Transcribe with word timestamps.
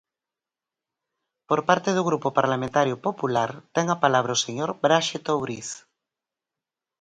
Por 1.49 1.59
parte 1.69 1.89
do 1.93 2.07
Grupo 2.09 2.29
Parlamentario 2.39 2.95
Popular, 3.07 3.49
ten 3.75 3.85
a 3.89 3.97
palabra 4.03 4.37
o 4.37 4.41
señor 4.45 4.69
Braxe 4.83 5.17
Touriz. 5.27 5.69